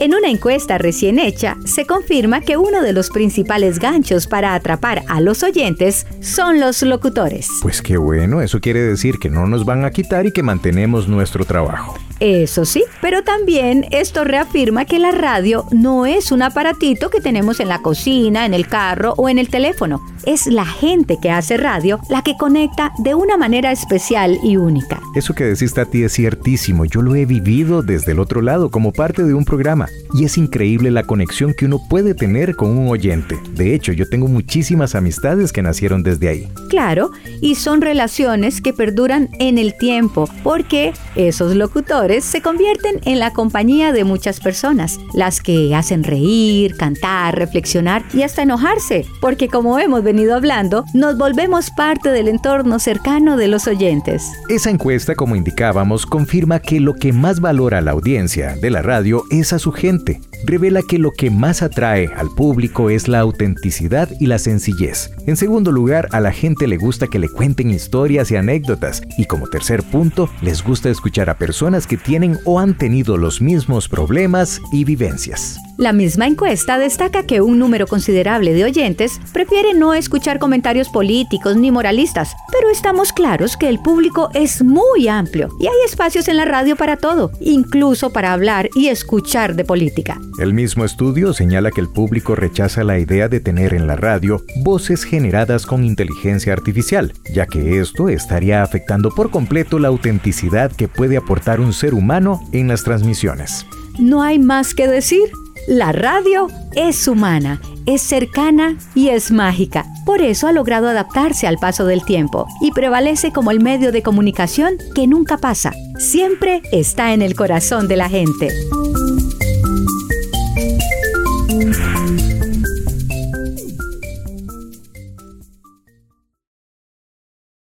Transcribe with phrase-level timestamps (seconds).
[0.00, 5.02] En una encuesta recién hecha, se confirma que uno de los principales ganchos para atrapar
[5.08, 7.50] a los oyentes son los locutores.
[7.60, 11.06] Pues qué bueno, eso quiere decir que no nos van a quitar y que mantenemos
[11.06, 11.98] nuestro trabajo.
[12.20, 17.60] Eso sí, pero también esto reafirma que la radio no es un aparatito que tenemos
[17.60, 20.02] en la cocina, en el carro o en el teléfono.
[20.26, 25.00] Es la gente que hace radio la que conecta de una manera especial y única.
[25.14, 26.84] Eso que decís, Tati, es ciertísimo.
[26.84, 29.88] Yo lo he vivido desde el otro lado como parte de un programa.
[30.12, 33.38] Y es increíble la conexión que uno puede tener con un oyente.
[33.52, 36.48] De hecho, yo tengo muchísimas amistades que nacieron desde ahí.
[36.68, 40.92] Claro, y son relaciones que perduran en el tiempo, porque
[41.28, 47.36] esos locutores se convierten en la compañía de muchas personas, las que hacen reír, cantar,
[47.36, 53.36] reflexionar y hasta enojarse, porque como hemos venido hablando, nos volvemos parte del entorno cercano
[53.36, 54.30] de los oyentes.
[54.48, 59.24] Esa encuesta, como indicábamos, confirma que lo que más valora la audiencia de la radio
[59.30, 64.08] es a su gente revela que lo que más atrae al público es la autenticidad
[64.18, 65.10] y la sencillez.
[65.26, 69.02] En segundo lugar, a la gente le gusta que le cuenten historias y anécdotas.
[69.16, 73.40] Y como tercer punto, les gusta escuchar a personas que tienen o han tenido los
[73.40, 75.58] mismos problemas y vivencias.
[75.80, 81.56] La misma encuesta destaca que un número considerable de oyentes prefiere no escuchar comentarios políticos
[81.56, 86.36] ni moralistas, pero estamos claros que el público es muy amplio y hay espacios en
[86.36, 90.20] la radio para todo, incluso para hablar y escuchar de política.
[90.38, 94.44] El mismo estudio señala que el público rechaza la idea de tener en la radio
[94.62, 100.88] voces generadas con inteligencia artificial, ya que esto estaría afectando por completo la autenticidad que
[100.88, 103.64] puede aportar un ser humano en las transmisiones.
[103.98, 105.30] No hay más que decir.
[105.70, 109.86] La radio es humana, es cercana y es mágica.
[110.04, 114.02] Por eso ha logrado adaptarse al paso del tiempo y prevalece como el medio de
[114.02, 115.72] comunicación que nunca pasa.
[115.96, 118.48] Siempre está en el corazón de la gente.